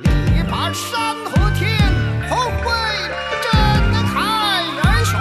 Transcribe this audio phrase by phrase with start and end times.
[0.00, 1.78] 力拔山河天，
[2.28, 2.66] 宏伟
[3.42, 3.52] 震
[4.08, 4.12] 撼
[4.74, 5.12] 人群。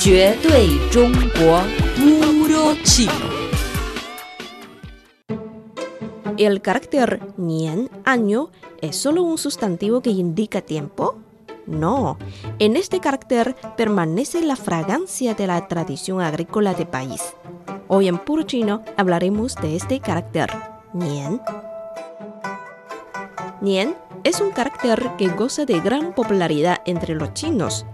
[0.00, 1.62] 绝对中国。
[1.96, 3.12] Puro chino.
[6.36, 8.50] ¿El carácter nian, año,
[8.80, 11.18] es solo un sustantivo que indica tiempo?
[11.66, 12.18] No,
[12.58, 17.34] en este carácter permanece la fragancia de la tradición agrícola del país.
[17.86, 20.50] Hoy en Puro Chino hablaremos de este carácter,
[20.94, 21.40] nian.
[23.60, 27.86] Nian es un carácter que goza de gran popularidad entre los chinos,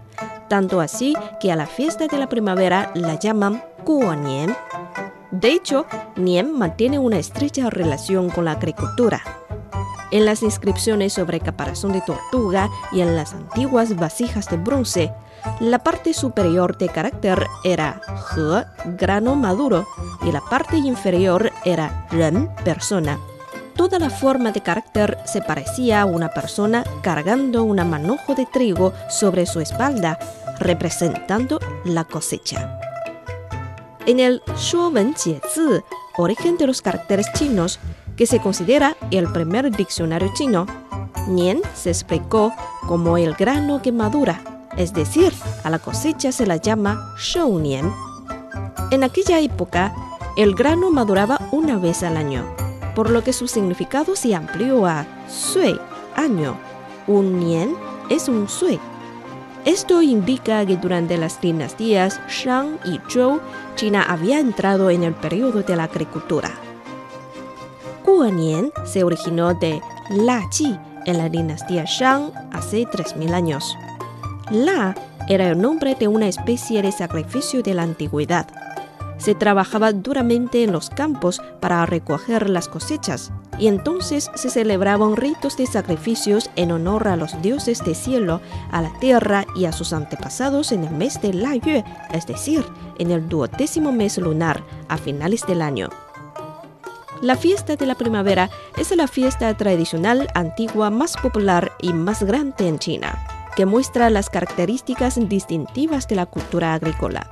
[0.49, 4.57] tanto así que a la fiesta de la primavera la llaman Guo Nian.
[5.31, 5.87] De hecho,
[6.17, 9.23] Nian mantiene una estrecha relación con la agricultura.
[10.11, 15.13] En las inscripciones sobre caparazón de tortuga y en las antiguas vasijas de bronce,
[15.61, 18.01] la parte superior de carácter era
[18.37, 19.87] He, grano maduro,
[20.23, 23.19] y la parte inferior era Ren, persona.
[23.77, 28.93] Toda la forma de carácter se parecía a una persona cargando un manojo de trigo
[29.11, 30.19] sobre su espalda,
[30.61, 32.79] representando la cosecha.
[34.07, 35.83] En el Shuowen Jiezi,
[36.17, 37.81] origen de los caracteres chinos,
[38.17, 40.67] que se considera el primer diccionario chino,
[41.27, 42.53] Nian se explicó
[42.87, 44.41] como el grano que madura,
[44.77, 45.33] es decir,
[45.65, 47.93] a la cosecha se la llama Shou Nian.
[48.93, 49.93] En aquella época,
[50.37, 52.45] el grano maduraba una vez al año,
[52.95, 55.79] por lo que su significado se amplió a Sui,
[56.17, 56.57] año.
[57.07, 57.75] Un Nian
[58.09, 58.79] es un Sui.
[59.65, 63.41] Esto indica que durante las dinastías Shang y Zhou,
[63.77, 66.51] China había entrado en el periodo de la agricultura.
[68.05, 73.77] Guanian se originó de La Ji en la dinastía Shang hace 3.000 años.
[74.51, 74.95] La
[75.29, 78.47] era el nombre de una especie de sacrificio de la antigüedad.
[79.25, 85.57] Se trabajaba duramente en los campos para recoger las cosechas y entonces se celebraban ritos
[85.57, 89.95] de sacrificios en honor a los dioses del cielo, a la tierra y a sus
[89.95, 92.67] antepasados en el mes de La Yue, es decir,
[92.99, 95.89] en el duodécimo mes lunar, a finales del año.
[97.23, 102.69] La fiesta de la primavera es la fiesta tradicional antigua más popular y más grande
[102.69, 107.31] en China, que muestra las características distintivas de la cultura agrícola.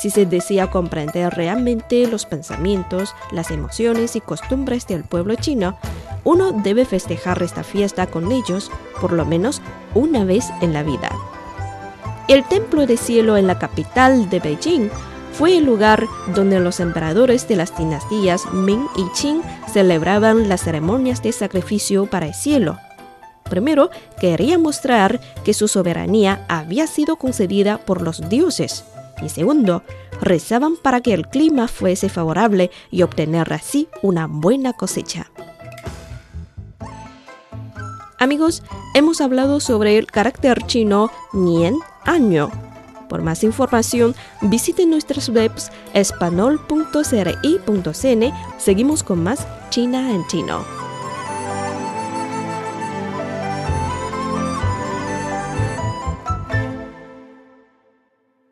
[0.00, 5.76] Si se desea comprender realmente los pensamientos, las emociones y costumbres del pueblo chino,
[6.22, 8.70] uno debe festejar esta fiesta con ellos
[9.00, 9.60] por lo menos
[9.94, 11.10] una vez en la vida.
[12.28, 14.90] El Templo de Cielo en la capital de Beijing
[15.32, 19.42] fue el lugar donde los emperadores de las dinastías Ming y Qing
[19.72, 22.78] celebraban las ceremonias de sacrificio para el cielo.
[23.48, 28.84] Primero, quería mostrar que su soberanía había sido concedida por los dioses.
[29.22, 29.82] Y segundo,
[30.20, 35.30] rezaban para que el clima fuese favorable y obtener así una buena cosecha.
[38.18, 38.62] Amigos,
[38.94, 42.50] hemos hablado sobre el carácter chino Nian, año.
[43.08, 48.32] Por más información, visiten nuestras webs espanol.cri.cn.
[48.58, 50.77] Seguimos con más China en chino.